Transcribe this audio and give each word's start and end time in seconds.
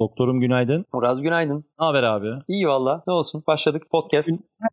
Doktorum 0.00 0.40
günaydın. 0.40 0.84
Muraz 0.92 1.20
günaydın. 1.20 1.64
Ne 1.80 1.86
haber 1.86 2.02
abi? 2.02 2.26
İyi 2.48 2.68
valla. 2.68 3.02
Ne 3.06 3.12
olsun? 3.12 3.42
Başladık 3.46 3.82
podcast. 3.90 4.28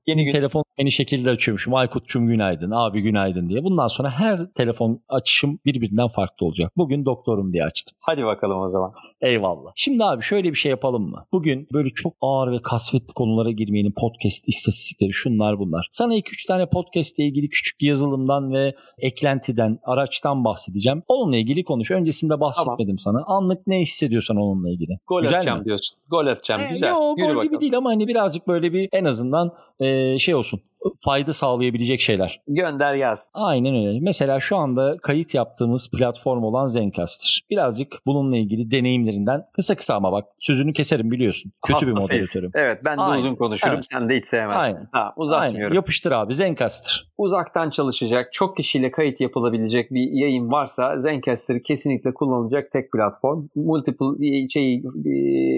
Yeni 0.08 0.26
gün. 0.26 0.32
Telefon 0.32 0.64
yeni 0.80 0.92
şekilde 0.92 1.30
açıyormuşum. 1.30 1.74
Aykut'cum 1.74 2.28
günaydın, 2.28 2.72
abi 2.72 3.02
günaydın 3.02 3.50
diye. 3.50 3.64
Bundan 3.64 3.88
sonra 3.88 4.10
her 4.10 4.40
telefon 4.56 5.00
açışım 5.10 5.60
birbirinden 5.66 6.08
farklı 6.08 6.46
olacak. 6.46 6.72
Bugün 6.78 7.06
doktorum 7.06 7.54
diye 7.54 7.64
açtım. 7.64 7.98
Hadi 8.00 8.26
bakalım 8.26 8.60
o 8.60 8.70
zaman. 8.70 8.92
Eyvallah. 9.22 9.72
Şimdi 9.76 10.04
abi 10.04 10.24
şöyle 10.24 10.50
bir 10.50 10.56
şey 10.56 10.70
yapalım 10.70 11.10
mı? 11.10 11.26
Bugün 11.32 11.68
böyle 11.74 11.90
çok 11.90 12.14
ağır 12.22 12.52
ve 12.52 12.62
kasvetli 12.62 13.14
konulara 13.16 13.52
girmeyelim. 13.52 13.94
Podcast 13.98 14.48
istatistikleri 14.48 15.14
şunlar 15.14 15.60
bunlar. 15.60 15.88
Sana 15.92 16.16
2-3 16.16 16.48
tane 16.48 16.70
podcast 16.70 17.20
ile 17.20 17.28
ilgili 17.28 17.50
küçük 17.50 17.82
yazılımdan 17.82 18.54
ve 18.54 18.76
eklentiden, 19.00 19.80
araçtan 19.84 20.44
bahsedeceğim. 20.46 21.04
Onunla 21.08 21.38
ilgili 21.38 21.64
konuş. 21.64 21.92
Öncesinde 21.92 22.40
bahsetmedim 22.40 22.96
tamam. 23.04 23.24
sana. 23.24 23.38
Anlık 23.38 23.68
ne 23.68 23.80
hissediyorsan 23.80 24.38
onunla 24.38 24.70
ilgili. 24.70 24.98
Gol 25.18 25.22
Güzel 25.24 25.38
atacağım 25.38 25.60
mi? 25.60 25.66
diyorsun. 25.66 25.98
Gol 26.10 26.28
atacağım. 26.28 26.62
Ee, 26.62 26.70
Güzel. 26.74 26.90
Yo, 26.90 27.14
Yürü 27.18 27.28
gol 27.28 27.36
bakalım. 27.36 27.48
gibi 27.48 27.60
değil 27.62 27.78
ama 27.78 27.90
hani 27.90 28.08
birazcık 28.08 28.48
böyle 28.48 28.74
bir 28.74 28.90
en 28.92 29.06
azından 29.06 29.52
e, 29.80 30.20
şey 30.20 30.36
olsun 30.36 30.60
fayda 31.06 31.34
sağlayabilecek 31.34 32.02
şeyler. 32.02 32.42
Gönder 32.48 32.96
yaz. 32.96 33.20
Aynen 33.34 33.76
öyle. 33.76 34.00
Mesela 34.02 34.40
şu 34.40 34.58
anda 34.58 34.98
kayıt 35.02 35.36
yaptığımız 35.36 35.92
platform 35.98 36.44
olan 36.44 36.68
Zencaster. 36.68 37.42
Birazcık 37.50 37.96
bununla 38.06 38.38
ilgili 38.38 38.72
deneyimlerinden 38.72 39.44
kısa 39.54 39.76
kısa 39.76 39.96
ama 39.96 40.12
bak 40.12 40.26
sözünü 40.40 40.74
keserim 40.74 41.12
biliyorsun. 41.12 41.52
Kötü 41.68 41.88
bir 41.88 41.92
moderatörüm. 41.92 42.52
Evet 42.54 42.82
ben 42.86 42.98
de 42.98 43.02
Aynen. 43.02 43.24
uzun 43.24 43.36
konuşurum. 43.36 43.74
Evet. 43.76 43.86
Sen 43.92 44.10
de 44.10 44.18
hiç 44.18 44.26
sevmezsin. 44.26 44.62
Aynen. 44.62 44.88
Ha, 44.92 45.14
uzatmıyorum. 45.18 45.64
Aynen. 45.64 45.76
Yapıştır 45.76 46.12
abi 46.12 46.34
Zencaster. 46.34 47.08
Uzaktan 47.18 47.70
çalışacak, 47.70 48.34
çok 48.34 48.58
kişiyle 48.58 48.92
kayıt 48.92 49.22
yapılabilecek 49.22 49.92
bir 49.92 50.12
yayın 50.12 50.52
varsa 50.52 51.02
Zencaster 51.02 51.64
kesinlikle 51.64 52.14
kullanılacak 52.14 52.72
tek 52.72 52.92
platform. 52.92 53.48
Multiple 53.56 54.50
şey 54.50 54.84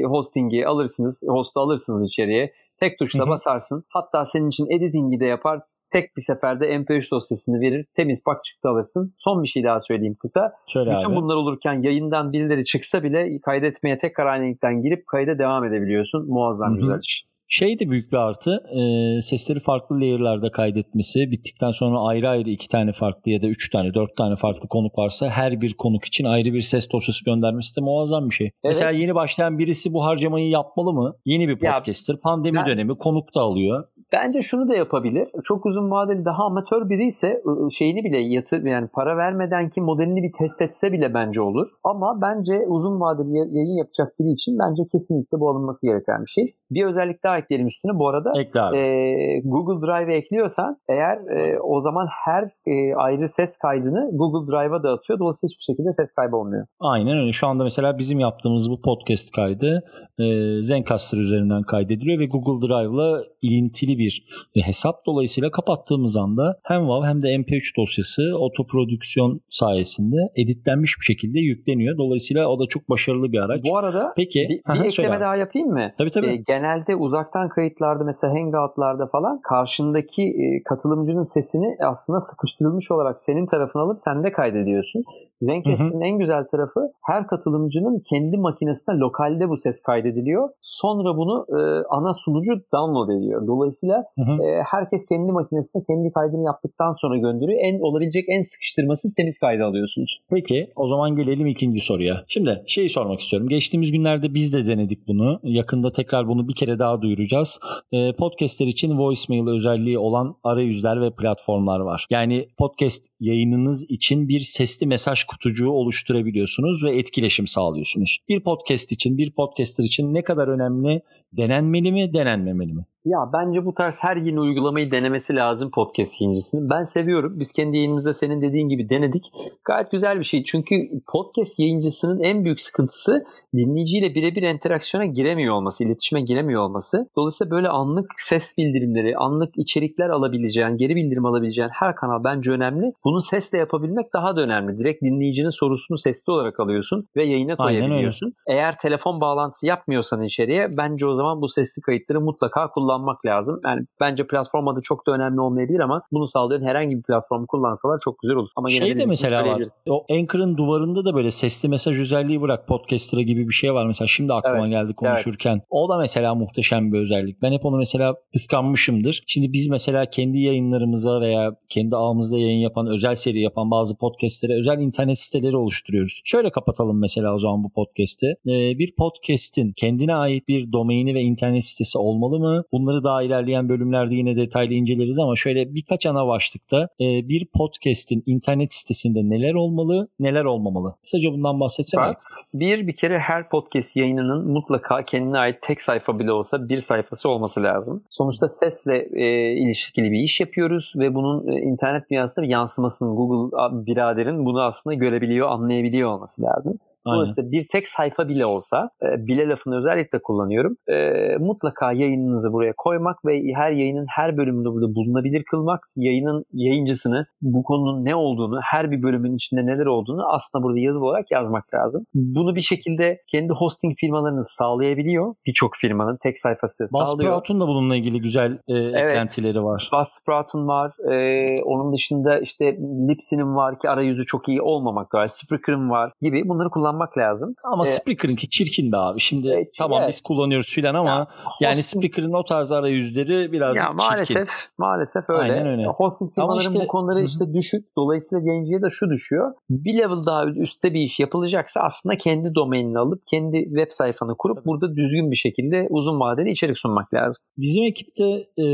hosting'i 0.04 0.68
alırsınız, 0.68 1.22
host'u 1.28 1.60
alırsınız 1.60 2.08
içeriye 2.08 2.54
Tek 2.80 3.00
tuşla 3.00 3.20
Hı-hı. 3.20 3.30
basarsın. 3.30 3.84
Hatta 3.90 4.26
senin 4.26 4.50
için 4.50 4.70
editing'i 4.70 5.20
de 5.20 5.26
yapar. 5.26 5.60
Tek 5.92 6.18
bir 6.18 6.22
seferde 6.22 6.76
MP3 6.76 7.12
dosyasını 7.12 7.62
verir. 7.62 7.86
Temiz 7.96 8.24
pak 8.24 8.46
çıktı 8.46 8.70
alırsın. 8.70 9.14
Son 9.18 9.44
bir 9.44 9.48
şey 9.48 9.64
daha 9.64 9.82
söyleyeyim 9.82 10.16
kısa. 10.20 10.54
Şöyle 10.68 10.90
Bütün 10.90 11.10
abi. 11.10 11.16
bunlar 11.16 11.36
olurken 11.36 11.82
yayından 11.82 12.34
birileri 12.34 12.66
çıksa 12.66 13.04
bile 13.04 13.40
kaydetmeye 13.42 14.00
tekrar 14.00 14.26
aynı 14.26 14.46
linkten 14.46 14.82
girip 14.82 15.08
kayda 15.08 15.40
devam 15.40 15.66
edebiliyorsun. 15.66 16.30
Muazzam 16.30 16.72
Hı-hı. 16.72 16.80
güzel 16.80 17.00
iş. 17.00 17.29
Şey 17.52 17.80
de 17.80 17.90
büyük 17.90 18.12
bir 18.12 18.18
artı. 18.18 18.52
E, 18.80 18.82
sesleri 19.22 19.60
farklı 19.60 19.96
layer'larda 20.00 20.52
kaydetmesi. 20.52 21.32
Bittikten 21.32 21.72
sonra 21.72 22.00
ayrı 22.00 22.30
ayrı 22.30 22.50
iki 22.50 22.68
tane 22.68 22.92
farklı 22.94 23.32
ya 23.32 23.42
da 23.42 23.48
üç 23.48 23.70
tane, 23.70 23.94
dört 23.94 24.18
tane 24.18 24.36
farklı 24.36 24.68
konuk 24.68 24.98
varsa 24.98 25.30
her 25.30 25.62
bir 25.62 25.74
konuk 25.74 26.06
için 26.06 26.26
ayrı 26.26 26.54
bir 26.54 26.62
ses 26.62 26.92
dosyası 26.92 27.26
göndermesi 27.26 27.78
de 27.78 27.82
muazzam 27.82 28.30
bir 28.30 28.36
şey. 28.36 28.48
Evet. 28.48 28.64
Mesela 28.64 28.92
yeni 28.92 29.16
başlayan 29.16 29.60
birisi 29.60 29.94
bu 29.94 30.06
harcamayı 30.06 30.50
yapmalı 30.50 30.94
mı? 30.94 31.16
Yeni 31.26 31.48
bir 31.48 31.60
podcaster. 31.60 32.14
Ya, 32.14 32.20
Pandemi 32.20 32.58
ben, 32.58 32.66
dönemi 32.68 32.98
konuk 32.98 33.36
da 33.36 33.42
alıyor. 33.42 33.84
Bence 34.14 34.42
şunu 34.42 34.70
da 34.70 34.76
yapabilir. 34.76 35.28
Çok 35.44 35.66
uzun 35.66 35.92
vadeli 35.92 36.26
daha 36.26 36.44
amatör 36.44 36.90
biri 36.90 37.06
ise 37.06 37.42
şeyini 37.78 38.04
bile 38.04 38.18
yatır 38.18 38.64
yani 38.66 38.88
para 38.94 39.18
vermeden 39.18 39.70
ki 39.70 39.82
modelini 39.82 40.24
bir 40.24 40.32
test 40.38 40.62
etse 40.62 40.92
bile 40.92 41.14
bence 41.14 41.42
olur. 41.42 41.68
Ama 41.84 42.22
bence 42.22 42.66
uzun 42.68 43.00
vadeli 43.00 43.38
yayın 43.38 43.78
yapacak 43.78 44.20
biri 44.20 44.32
için 44.32 44.60
bence 44.60 44.84
kesinlikle 44.92 45.40
bu 45.40 45.50
alınması 45.50 45.88
gereken 45.88 46.22
bir 46.22 46.30
şey. 46.30 46.56
Bir 46.72 46.86
özellik 46.86 47.24
daha 47.24 47.38
ekleyelim 47.38 47.68
üstüne. 47.68 47.92
Bu 48.00 48.08
arada 48.08 48.32
e, 48.76 49.40
Google 49.40 49.88
Drive 49.88 50.16
ekliyorsan 50.16 50.78
eğer 50.90 51.18
e, 51.38 51.60
o 51.60 51.82
zaman 51.82 52.08
her 52.26 52.44
e, 52.68 52.96
ayrı 52.96 53.30
ses 53.30 53.58
kaydını 53.58 54.10
Google 54.14 54.52
Drive'a 54.52 54.84
dağıtıyor. 54.84 55.20
Dolayısıyla 55.20 55.50
hiçbir 55.50 55.74
şekilde 55.74 55.94
ses 55.94 56.14
kaybı 56.14 56.36
olmuyor. 56.36 56.66
Aynen 56.80 57.18
öyle. 57.18 57.32
Şu 57.32 57.48
anda 57.48 57.64
mesela 57.64 57.98
bizim 57.98 58.20
yaptığımız 58.20 58.70
bu 58.72 58.82
podcast 58.82 59.32
kaydı 59.32 59.84
e, 60.20 60.26
Zencaster 60.62 61.18
üzerinden 61.18 61.64
kaydediliyor 61.64 62.20
ve 62.20 62.26
Google 62.26 62.68
Drive'la 62.68 63.24
ilintili 63.42 63.98
bir 63.98 64.26
hesap. 64.56 65.06
Dolayısıyla 65.06 65.52
kapattığımız 65.52 66.18
anda 66.18 66.60
hem 66.64 66.82
WAV 66.82 67.04
hem 67.04 67.24
de 67.24 67.28
MP3 67.28 67.78
dosyası 67.78 68.38
otoprodüksiyon 68.38 69.42
sayesinde 69.50 70.18
editlenmiş 70.36 70.96
bir 71.00 71.06
şekilde 71.06 71.40
yükleniyor. 71.40 71.98
Dolayısıyla 71.98 72.48
o 72.48 72.60
da 72.60 72.68
çok 72.70 72.90
başarılı 72.90 73.32
bir 73.32 73.40
araç. 73.40 73.62
Bu 73.64 73.78
arada 73.78 74.14
Peki, 74.16 74.48
bir, 74.50 74.74
bir 74.74 74.86
ekleme 74.86 75.20
daha 75.20 75.36
yapayım 75.36 75.68
mı? 75.68 75.92
Tabii 75.98 76.10
tabii. 76.10 76.28
E, 76.28 76.36
genelde 76.60 76.96
uzaktan 76.96 77.50
kayıtlarda 77.50 78.04
mesela 78.04 78.34
Hangout'larda 78.34 79.08
falan 79.08 79.42
karşındaki 79.42 80.34
katılımcının 80.70 81.24
sesini 81.24 81.78
aslında 81.86 82.20
sıkıştırılmış 82.20 82.92
olarak 82.92 83.22
senin 83.22 83.46
tarafına 83.46 83.82
alıp 83.82 84.00
sen 84.00 84.24
de 84.24 84.32
kaydediyorsun. 84.32 85.04
Zencast'in 85.42 86.02
en 86.02 86.18
güzel 86.20 86.44
tarafı 86.52 86.80
her 87.06 87.28
katılımcının 87.28 88.04
kendi 88.10 88.38
makinesine 88.38 88.96
lokalde 88.96 89.50
bu 89.50 89.58
ses 89.58 89.82
kaydediliyor. 89.82 90.50
Sonra 90.62 91.18
bunu 91.18 91.46
e, 91.50 91.60
ana 91.90 92.14
sunucu 92.14 92.52
download 92.74 93.10
ediyor. 93.10 93.48
Dolayısıyla 93.48 94.04
E, 94.44 94.64
herkes 94.72 95.06
kendi 95.06 95.32
makinesine 95.32 95.84
kendi 95.88 96.12
kaydını 96.12 96.44
yaptıktan 96.44 96.92
sonra 96.94 97.18
gönderiyor. 97.18 97.60
En 97.62 97.80
olabilecek 97.80 98.26
en 98.30 98.42
sıkıştırmasız 98.42 99.14
temiz 99.14 99.40
kaydı 99.40 99.64
alıyorsunuz. 99.66 100.20
Peki 100.30 100.70
o 100.76 100.88
zaman 100.88 101.16
gelelim 101.16 101.48
ikinci 101.48 101.80
soruya. 101.80 102.24
Şimdi 102.28 102.64
şeyi 102.68 102.90
sormak 102.90 103.20
istiyorum. 103.20 103.50
Geçtiğimiz 103.50 103.92
günlerde 103.92 104.34
biz 104.34 104.54
de 104.54 104.68
denedik 104.68 105.08
bunu. 105.08 105.40
Yakında 105.44 105.92
tekrar 105.92 106.28
bunu 106.28 106.48
bir 106.48 106.56
kere 106.56 106.80
daha 106.80 107.02
duyuracağız. 107.02 107.60
E, 107.92 108.16
podcastler 108.16 108.68
için 108.68 108.98
voicemail 109.00 109.48
özelliği 109.58 110.00
olan 110.00 110.36
arayüzler 110.44 111.02
ve 111.02 111.12
platformlar 111.12 111.80
var. 111.80 112.06
Yani 112.10 112.48
podcast 112.58 113.06
yayınınız 113.20 113.84
için 113.90 114.28
bir 114.28 114.40
sesli 114.40 114.88
mesaj 114.88 115.24
kutucuğu 115.30 115.70
oluşturabiliyorsunuz 115.70 116.84
ve 116.84 116.98
etkileşim 116.98 117.48
sağlıyorsunuz. 117.48 118.18
Bir 118.30 118.40
podcast 118.40 118.92
için, 118.92 119.18
bir 119.18 119.32
podcaster 119.32 119.84
için 119.84 120.14
ne 120.14 120.24
kadar 120.24 120.48
önemli? 120.48 121.02
Denenmeli 121.34 121.92
mi, 121.92 122.14
denenmemeli 122.14 122.74
mi? 122.74 122.86
Ya 123.06 123.20
bence 123.34 123.66
bu 123.66 123.74
tarz 123.74 123.96
her 124.02 124.16
yeni 124.16 124.40
uygulamayı 124.40 124.92
denemesi 124.92 125.36
lazım 125.36 125.72
podcast 125.72 126.22
yayıncısının. 126.22 126.70
Ben 126.70 126.84
seviyorum. 126.84 127.40
Biz 127.40 127.54
kendi 127.54 127.78
yayınımızda 127.78 128.14
senin 128.14 128.42
dediğin 128.42 128.70
gibi 128.70 128.90
denedik. 128.90 129.24
Gayet 129.66 129.92
güzel 129.92 130.20
bir 130.20 130.26
şey. 130.26 130.44
Çünkü 130.44 130.76
podcast 131.12 131.60
yayıncısının 131.60 132.20
en 132.24 132.46
büyük 132.46 132.62
sıkıntısı 132.62 133.26
dinleyiciyle 133.54 134.16
birebir 134.16 134.42
interaksiyona 134.42 135.06
giremiyor 135.06 135.56
olması, 135.56 135.84
iletişime 135.84 136.22
giremiyor 136.22 136.62
olması. 136.62 137.08
Dolayısıyla 137.18 137.52
böyle 137.52 137.70
anlık 137.70 138.06
ses 138.18 138.58
bildirimleri, 138.58 139.18
anlık 139.18 139.50
içerikler 139.58 140.10
alabileceğin, 140.10 140.78
geri 140.78 140.96
bildirim 140.96 141.26
alabileceğin 141.26 141.70
her 141.74 141.96
kanal 141.96 142.24
bence 142.24 142.52
önemli. 142.52 142.92
Bunu 143.06 143.22
sesle 143.22 143.58
yapabilmek 143.58 144.14
daha 144.14 144.36
da 144.36 144.42
önemli. 144.42 144.78
Direkt 144.78 145.04
dinleyicinin 145.04 145.60
sorusunu 145.60 145.98
sesli 145.98 146.32
olarak 146.32 146.60
alıyorsun 146.60 147.06
ve 147.16 147.24
yayına 147.24 147.56
koyabiliyorsun. 147.56 148.34
Eğer 148.48 148.78
telefon 148.78 149.22
bağlantısı 149.22 149.68
yapmıyorsan 149.68 150.24
içeriye 150.24 150.68
bence 150.78 151.06
o 151.06 151.14
zaman 151.14 151.42
bu 151.42 151.48
sesli 151.48 151.82
kayıtları 151.82 152.22
mutlaka 152.22 152.70
kullanmak 152.90 153.26
lazım. 153.26 153.62
Yani 153.66 153.82
bence 154.02 154.28
platform 154.28 154.68
adı 154.68 154.82
çok 154.84 155.08
da 155.08 155.12
önemli 155.12 155.42
olmayabilir 155.42 155.80
ama 155.80 156.02
bunu 156.12 156.28
sağlayan 156.28 156.62
herhangi 156.62 156.98
bir 156.98 157.02
platformu 157.04 157.48
kullansalar 157.48 158.00
çok 158.04 158.20
güzel 158.20 158.36
olur. 158.36 158.50
Ama 158.56 158.70
şey 158.70 159.00
de 159.00 159.06
mesela 159.06 159.46
var. 159.46 159.64
O 159.90 160.06
Anchor'ın 160.12 160.58
duvarında 160.58 161.06
da 161.06 161.16
böyle 161.16 161.32
sesli 161.32 161.70
mesaj 161.70 162.00
özelliği 162.00 162.42
bırak 162.42 162.68
podcaster'a 162.68 163.22
gibi 163.22 163.48
bir 163.48 163.54
şey 163.54 163.74
var 163.74 163.86
mesela. 163.86 164.08
Şimdi 164.08 164.34
aklıma 164.34 164.68
evet, 164.68 164.70
geldi 164.70 164.94
konuşurken. 164.94 165.54
Evet. 165.54 165.64
O 165.70 165.90
da 165.90 165.98
mesela 165.98 166.36
muhteşem 166.36 166.94
bir 166.94 167.00
özellik. 167.00 167.42
Ben 167.42 167.52
hep 167.52 167.66
onu 167.66 167.78
mesela 167.78 168.16
kıskanmışımdır. 168.34 169.24
Şimdi 169.28 169.54
biz 169.54 169.70
mesela 169.70 170.06
kendi 170.06 170.40
yayınlarımıza 170.40 171.22
veya 171.22 171.56
kendi 171.70 171.96
ağımızda 171.96 172.38
yayın 172.38 172.60
yapan, 172.60 172.88
özel 172.88 173.16
seri 173.16 173.40
yapan 173.42 173.72
bazı 173.72 173.98
podcastlere 173.98 174.60
özel 174.60 174.80
internet 174.80 175.20
siteleri 175.20 175.58
oluşturuyoruz. 175.58 176.22
Şöyle 176.26 176.50
kapatalım 176.50 177.00
mesela 177.00 177.36
o 177.36 177.40
zaman 177.40 177.64
bu 177.64 177.70
podcast'i. 177.70 178.28
Ee, 178.28 178.80
bir 178.80 178.96
podcast'in 178.96 179.74
kendine 179.78 180.16
ait 180.16 180.48
bir 180.48 180.72
domaini 180.72 181.16
ve 181.16 181.22
internet 181.22 181.66
sitesi 181.66 181.98
olmalı 181.98 182.40
mı? 182.40 182.64
Bunları 182.80 183.04
daha 183.04 183.24
ilerleyen 183.24 183.70
bölümlerde 183.70 184.16
yine 184.16 184.36
detaylı 184.36 184.74
inceleriz 184.74 185.20
ama 185.20 185.36
şöyle 185.36 185.76
birkaç 185.76 186.06
ana 186.06 186.28
başlıkta 186.28 186.88
e, 187.00 187.06
bir 187.30 187.48
podcast'in 187.58 188.24
internet 188.26 188.74
sitesinde 188.74 189.20
neler 189.20 189.54
olmalı, 189.54 190.08
neler 190.20 190.46
olmamalı? 190.46 190.96
Kısaca 191.02 191.32
bundan 191.32 191.60
bahsetsene. 191.60 192.02
Bak, 192.02 192.18
bir 192.54 192.88
bir 192.88 192.96
kere 192.96 193.20
her 193.20 193.50
podcast 193.50 193.96
yayınının 193.96 194.52
mutlaka 194.52 195.06
kendine 195.06 195.38
ait 195.38 195.62
tek 195.62 195.82
sayfa 195.82 196.20
bile 196.20 196.32
olsa 196.32 196.70
bir 196.70 196.82
sayfası 196.82 197.30
olması 197.30 197.64
lazım. 197.64 198.04
Sonuçta 198.10 198.48
sesle 198.48 199.10
e, 199.14 199.54
ilişkili 199.54 200.12
bir 200.12 200.20
iş 200.20 200.40
yapıyoruz 200.40 200.94
ve 200.96 201.16
bunun 201.16 201.48
e, 201.48 201.62
internet 201.62 202.10
dünyasında 202.12 202.46
bir 202.46 202.50
yansımasını 202.50 203.16
Google 203.16 203.86
biraderin 203.86 204.46
bunu 204.46 204.62
aslında 204.62 204.94
görebiliyor, 204.94 205.50
anlayabiliyor 205.50 206.10
olması 206.10 206.42
lazım. 206.42 206.80
Dolayısıyla 207.16 207.52
bir 207.52 207.68
tek 207.72 207.88
sayfa 207.88 208.28
bile 208.28 208.46
olsa 208.46 208.90
e, 209.04 209.28
bile 209.28 209.50
lafını 209.50 209.78
özellikle 209.78 210.20
kullanıyorum. 210.22 210.76
E, 210.88 211.38
mutlaka 211.40 211.92
yayınınızı 211.92 212.54
buraya 212.54 212.74
koymak 212.78 213.26
ve 213.26 213.54
her 213.56 213.72
yayının 213.72 214.06
her 214.16 214.38
bölümünde 214.38 214.70
burada 214.70 214.96
bulunabilir 214.96 215.44
kılmak. 215.44 215.80
Yayının 215.96 216.44
yayıncısını 216.54 217.26
bu 217.42 217.64
konunun 217.64 218.06
ne 218.06 218.16
olduğunu, 218.16 218.60
her 218.64 218.92
bir 218.92 219.04
bölümün 219.04 219.36
içinde 219.36 219.66
neler 219.66 219.86
olduğunu 219.86 220.34
aslında 220.34 220.64
burada 220.64 220.80
yazılı 220.80 221.06
olarak 221.06 221.32
yazmak 221.32 221.74
lazım. 221.74 222.06
Bunu 222.14 222.56
bir 222.56 222.62
şekilde 222.62 223.18
kendi 223.32 223.54
hosting 223.54 223.96
firmalarınız 224.00 224.48
sağlayabiliyor. 224.58 225.36
Birçok 225.46 225.76
firmanın 225.76 226.18
tek 226.24 226.40
sayfası 226.40 226.88
sağlıyor. 226.88 227.18
Buzzsprout'un 227.18 227.60
da 227.62 227.68
bununla 227.68 227.96
ilgili 227.96 228.22
güzel 228.22 228.52
e, 228.52 228.74
evet. 228.74 228.96
eklentileri 228.96 229.64
var. 229.64 229.90
Buzzsprout'un 229.94 230.68
var. 230.68 230.92
E, 231.12 231.64
onun 231.64 231.94
dışında 231.94 232.40
işte 232.40 232.66
Lipsy'nin 233.10 233.56
var 233.56 233.80
ki 233.80 233.90
arayüzü 233.90 234.26
çok 234.26 234.50
iyi 234.50 234.62
olmamak 234.62 235.14
var. 235.14 235.28
Spreaker'ın 235.28 235.90
var 235.90 236.12
gibi 236.22 236.50
bunları 236.50 236.70
kullanmak 236.70 236.99
kullanmak 237.00 237.18
lazım. 237.18 237.54
Ama 237.64 237.84
ee, 237.84 237.86
Spreaker'ınki 237.86 238.50
çirkin 238.50 238.92
be 238.92 238.98
abi. 238.98 239.20
Şimdi 239.20 239.48
e, 239.48 239.70
tamam 239.78 240.00
evet. 240.02 240.10
biz 240.10 240.22
kullanıyoruz 240.22 240.68
filan 240.68 240.96
ama 240.96 241.10
ya, 241.10 241.28
yani 241.62 241.78
hosting... 241.78 242.04
Spreaker'ın 242.04 242.34
o 242.34 242.44
tarz 242.44 242.72
arayüzleri 242.72 243.52
biraz 243.52 243.76
ya, 243.76 243.94
maalesef, 243.94 244.28
çirkin. 244.28 244.48
Maalesef 244.78 245.30
öyle. 245.30 245.54
Aynen 245.54 245.68
öyle. 245.68 245.86
Hosting 245.86 246.36
firmaların 246.36 246.72
işte, 246.72 246.84
bu 246.84 246.88
konuları 246.88 247.24
işte 247.24 247.54
düşük. 247.54 247.86
Dolayısıyla 247.98 248.44
yayıncıya 248.48 248.82
da 248.82 248.88
şu 248.90 249.10
düşüyor. 249.10 249.54
Bir 249.70 249.98
level 249.98 250.26
daha 250.26 250.46
üstte 250.46 250.94
bir 250.94 251.00
iş 251.00 251.20
yapılacaksa 251.20 251.82
aslında 251.82 252.18
kendi 252.18 252.56
domainini 252.56 253.00
alıp 253.00 253.22
kendi 253.32 253.64
web 253.64 253.92
sayfanı 253.92 254.36
kurup 254.38 254.58
Tabii. 254.58 254.66
burada 254.66 254.96
düzgün 254.96 255.32
bir 255.32 255.36
şekilde 255.36 255.88
uzun 255.90 256.20
vadeli 256.20 256.52
içerik 256.52 256.80
sunmak 256.80 257.14
lazım. 257.14 257.44
Bizim 257.58 257.84
ekipte 257.84 258.24
e, 258.58 258.66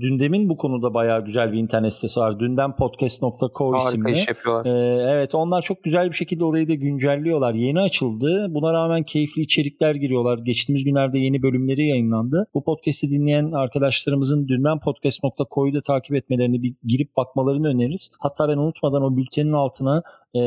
Dündem'in 0.00 0.48
bu 0.48 0.56
konuda 0.56 0.94
bayağı 0.94 1.24
güzel 1.24 1.52
bir 1.52 1.58
internet 1.58 1.94
sitesi 1.94 2.20
var. 2.20 2.40
Dündempodcast.co 2.40 3.76
isimli. 3.78 4.12
iş 4.12 4.28
yapıyorlar. 4.28 4.66
E, 4.66 5.12
evet 5.12 5.34
onlar 5.34 5.62
çok 5.62 5.82
güzel 5.82 6.08
bir 6.08 6.16
şekilde 6.16 6.44
orayı 6.44 6.68
da 6.68 6.74
güncelliyorlar. 6.74 7.54
Yeni 7.54 7.71
açıldı. 7.80 8.46
Buna 8.50 8.72
rağmen 8.72 9.02
keyifli 9.02 9.42
içerikler 9.42 9.94
giriyorlar. 9.94 10.38
Geçtiğimiz 10.38 10.84
günlerde 10.84 11.18
yeni 11.18 11.42
bölümleri 11.42 11.88
yayınlandı. 11.88 12.46
Bu 12.54 12.64
podcast'i 12.64 13.10
dinleyen 13.10 13.52
arkadaşlarımızın 13.52 14.48
dündempodcast.co'yu 14.48 15.74
da 15.74 15.82
takip 15.82 16.14
etmelerini 16.16 16.62
bir 16.62 16.74
girip 16.84 17.16
bakmalarını 17.16 17.68
öneririz. 17.68 18.10
Hatta 18.18 18.48
ben 18.48 18.56
unutmadan 18.56 19.02
o 19.02 19.16
bültenin 19.16 19.52
altına 19.52 20.02
e, 20.34 20.46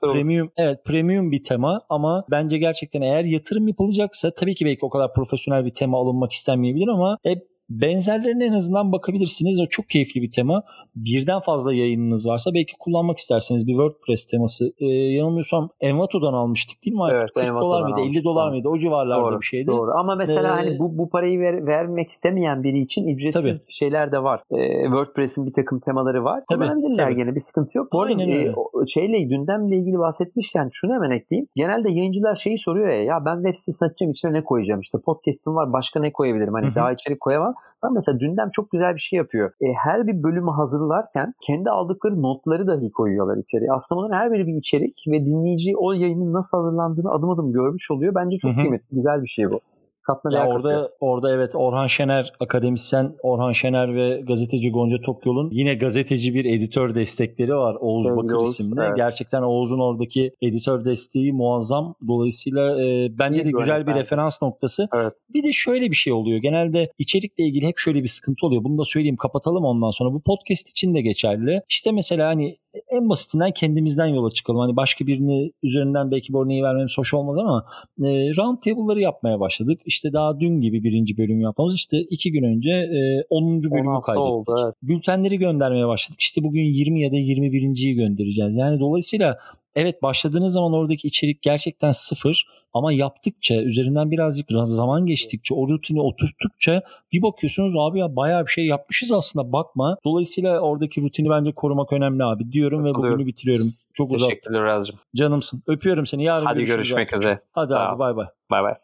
premium 0.00 0.50
evet 0.56 0.84
premium 0.84 1.32
bir 1.32 1.42
tema 1.42 1.80
ama 1.88 2.24
bence 2.30 2.58
gerçekten 2.58 3.02
eğer 3.02 3.24
yatırım 3.24 3.68
yapılacaksa 3.68 4.30
tabii 4.30 4.54
ki 4.54 4.66
belki 4.66 4.86
o 4.86 4.90
kadar 4.90 5.14
profesyonel 5.14 5.64
bir 5.64 5.74
tema 5.74 5.98
alınmak 5.98 6.32
istenmeyebilir 6.32 6.88
ama 6.88 7.18
e, 7.26 7.30
benzerlerine 7.70 8.44
en 8.44 8.52
azından 8.52 8.92
bakabilirsiniz. 8.92 9.60
O 9.60 9.66
çok 9.66 9.88
keyifli 9.88 10.22
bir 10.22 10.30
tema. 10.30 10.62
Birden 10.96 11.40
fazla 11.40 11.74
yayınınız 11.74 12.26
varsa 12.26 12.54
belki 12.54 12.72
kullanmak 12.78 13.18
isterseniz 13.18 13.66
bir 13.66 13.72
WordPress 13.72 14.26
teması. 14.26 14.72
Ee, 14.78 14.86
yanılmıyorsam 14.86 15.68
Envato'dan 15.80 16.32
almıştık 16.32 16.84
değil 16.84 16.96
mi? 16.96 17.02
Evet, 17.10 17.30
40 17.34 17.46
dolar 17.46 17.82
mıydı? 17.82 18.00
50 18.00 18.24
dolar 18.24 18.50
mıydı? 18.50 18.68
O 18.68 18.78
civarlarda 18.78 19.24
doğru, 19.24 19.40
bir 19.40 19.46
şeydi. 19.46 19.66
Doğru. 19.66 19.90
Ama 19.90 20.14
mesela 20.14 20.48
ee, 20.48 20.50
hani 20.50 20.78
bu 20.78 20.98
bu 20.98 21.10
parayı 21.10 21.40
ver, 21.40 21.66
vermek 21.66 22.08
istemeyen 22.08 22.62
biri 22.62 22.80
için 22.80 23.06
ücretsiz 23.06 23.42
tabii. 23.42 23.72
şeyler 23.72 24.12
de 24.12 24.22
var. 24.22 24.40
Ee, 24.50 24.84
WordPress'in 24.84 25.46
bir 25.46 25.52
takım 25.52 25.80
temaları 25.80 26.24
var. 26.24 26.42
Tabii, 26.50 26.64
Kullanabilirler 26.64 27.04
tabii. 27.04 27.16
gene 27.16 27.34
bir 27.34 27.40
sıkıntı 27.40 27.78
yok. 27.78 27.92
Bu 27.92 28.04
öyle. 28.04 28.14
E, 28.24 28.54
şeyle 28.94 29.22
gündemle 29.22 29.76
ilgili 29.76 29.98
bahsetmişken 29.98 30.68
şunu 30.72 30.94
hemen 30.94 31.10
ekleyeyim. 31.10 31.48
Genelde 31.56 31.90
yayıncılar 31.90 32.36
şeyi 32.36 32.58
soruyor 32.58 32.88
ya 32.88 33.02
ya 33.02 33.24
ben 33.24 33.36
web 33.36 33.54
sitesi 33.56 33.84
açacağım 33.84 34.12
içine 34.12 34.32
ne 34.32 34.44
koyacağım? 34.44 34.80
İşte 34.80 34.98
podcast'ım 35.06 35.54
var 35.54 35.72
başka 35.72 36.00
ne 36.00 36.12
koyabilirim? 36.12 36.54
Hani 36.54 36.66
Hı-hı. 36.66 36.74
daha 36.74 36.92
içerik 36.92 37.20
koyamam. 37.20 37.53
Ben 37.84 37.92
mesela 37.92 38.20
Dündem 38.20 38.50
çok 38.52 38.70
güzel 38.70 38.94
bir 38.94 39.00
şey 39.00 39.16
yapıyor. 39.16 39.50
E, 39.60 39.66
her 39.84 40.06
bir 40.06 40.22
bölümü 40.22 40.50
hazırlarken 40.50 41.34
kendi 41.46 41.70
aldıkları 41.70 42.22
notları 42.22 42.66
dahi 42.66 42.90
koyuyorlar 42.90 43.36
içeriye. 43.36 43.72
Aslında 43.72 43.98
bunların 43.98 44.16
her 44.16 44.32
biri 44.32 44.46
bir 44.46 44.54
içerik 44.54 45.04
ve 45.08 45.24
dinleyici 45.26 45.76
o 45.76 45.92
yayının 45.92 46.32
nasıl 46.32 46.58
hazırlandığını 46.58 47.10
adım 47.10 47.30
adım 47.30 47.52
görmüş 47.52 47.90
oluyor. 47.90 48.14
Bence 48.14 48.36
çok 48.38 48.54
kıymetli, 48.54 48.96
güzel 48.96 49.22
bir 49.22 49.26
şey 49.26 49.50
bu 49.50 49.60
katma 50.06 50.34
ya 50.34 50.46
orada 50.46 50.68
katıyor. 50.68 50.90
orada 51.00 51.32
evet 51.32 51.50
Orhan 51.54 51.86
Şener 51.86 52.32
akademisyen 52.40 53.14
Orhan 53.22 53.52
Şener 53.52 53.96
ve 53.96 54.20
gazeteci 54.20 54.70
Gonca 54.70 55.00
Tokyol'un 55.00 55.50
yine 55.52 55.74
gazeteci 55.74 56.34
bir 56.34 56.44
editör 56.44 56.94
destekleri 56.94 57.54
var 57.54 57.76
Oğuz 57.80 58.06
Sevgili 58.06 58.16
Bakır 58.16 58.34
Oğuz, 58.34 58.48
isimli. 58.60 58.80
Evet. 58.80 58.96
Gerçekten 58.96 59.42
Oğuz'un 59.42 59.78
oradaki 59.78 60.32
editör 60.42 60.84
desteği 60.84 61.32
muazzam. 61.32 61.94
Dolayısıyla 62.08 62.82
e, 62.82 63.08
bence 63.18 63.44
de 63.44 63.50
güzel 63.50 63.86
bir 63.86 63.94
referans 63.94 64.42
noktası. 64.42 64.88
Evet. 64.94 65.12
Bir 65.34 65.42
de 65.42 65.52
şöyle 65.52 65.90
bir 65.90 65.96
şey 65.96 66.12
oluyor. 66.12 66.38
Genelde 66.38 66.92
içerikle 66.98 67.44
ilgili 67.44 67.66
hep 67.66 67.78
şöyle 67.78 68.02
bir 68.02 68.08
sıkıntı 68.08 68.46
oluyor. 68.46 68.64
Bunu 68.64 68.78
da 68.78 68.84
söyleyeyim 68.84 69.16
kapatalım 69.16 69.64
ondan 69.64 69.90
sonra. 69.90 70.12
Bu 70.12 70.22
podcast 70.22 70.68
için 70.68 70.94
de 70.94 71.00
geçerli. 71.00 71.62
İşte 71.68 71.92
mesela 71.92 72.28
hani 72.28 72.56
en 72.90 73.08
basitinden 73.08 73.50
kendimizden 73.50 74.06
yola 74.06 74.30
çıkalım. 74.30 74.60
Hani 74.60 74.76
başka 74.76 75.06
birini 75.06 75.52
üzerinden 75.62 76.10
belki 76.10 76.32
bu 76.32 76.44
örneği 76.44 76.62
vermemiz 76.62 76.92
hoş 76.96 77.14
olmaz 77.14 77.38
ama 77.38 77.64
e, 77.98 78.36
round 78.36 78.58
table'ları 78.58 79.00
yapmaya 79.00 79.40
başladık. 79.40 79.80
İşte 79.86 80.12
daha 80.12 80.40
dün 80.40 80.60
gibi 80.60 80.84
birinci 80.84 81.18
bölüm 81.18 81.40
yapmamız. 81.40 81.74
İşte 81.74 82.00
iki 82.10 82.32
gün 82.32 82.42
önce 82.42 82.70
e, 82.70 83.24
10. 83.30 83.62
bölümü 83.62 84.00
kaydettik. 84.06 84.30
Oldu, 84.30 84.54
evet. 84.64 84.74
Bültenleri 84.82 85.38
göndermeye 85.38 85.86
başladık. 85.88 86.20
İşte 86.20 86.44
bugün 86.44 86.62
20 86.62 87.02
ya 87.02 87.10
da 87.10 87.16
21.yi 87.16 87.94
göndereceğiz. 87.94 88.56
Yani 88.56 88.80
dolayısıyla 88.80 89.38
evet 89.76 90.02
başladığınız 90.02 90.52
zaman 90.52 90.72
oradaki 90.72 91.08
içerik 91.08 91.42
gerçekten 91.42 91.90
sıfır 91.90 92.46
ama 92.74 92.92
yaptıkça 92.92 93.54
üzerinden 93.54 94.10
birazcık 94.10 94.46
zaman 94.64 95.06
geçtikçe 95.06 95.54
o 95.54 95.68
rutini 95.68 96.00
oturttukça 96.00 96.82
bir 97.12 97.22
bakıyorsunuz 97.22 97.74
abi 97.78 97.98
ya 97.98 98.16
bayağı 98.16 98.46
bir 98.46 98.50
şey 98.50 98.66
yapmışız 98.66 99.12
aslında 99.12 99.52
bakma. 99.52 99.96
Dolayısıyla 100.04 100.60
oradaki 100.60 101.02
rutini 101.02 101.30
bence 101.30 101.52
korumak 101.52 101.92
önemli 101.92 102.24
abi 102.24 102.52
diyorum 102.52 102.84
ve 102.84 102.94
bugünü 102.94 103.26
bitiriyorum. 103.26 103.66
Çok 103.94 104.12
uzak. 104.12 104.28
Teşekkürler 104.28 104.64
Razcığım. 104.64 104.98
Canımsın. 105.16 105.62
Öpüyorum 105.66 106.06
seni. 106.06 106.24
Yarın 106.24 106.46
Hadi 106.46 106.64
görüşmek 106.64 107.16
üzere. 107.16 107.40
Hadi 107.52 107.72
Sağ 107.72 107.88
abi 107.88 107.98
bay 107.98 108.16
bay. 108.16 108.26
Bay 108.50 108.62
bay. 108.62 108.74